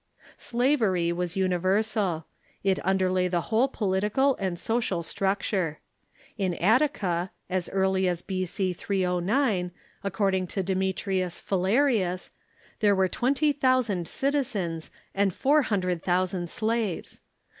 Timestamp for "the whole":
3.27-3.69